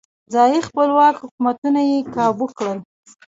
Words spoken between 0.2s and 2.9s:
ځايي خپلواک حکومتونه یې کابو کړل.